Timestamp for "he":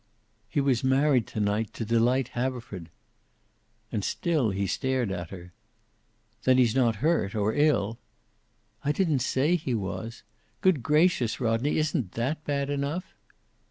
0.49-0.59, 4.49-4.65, 9.55-9.75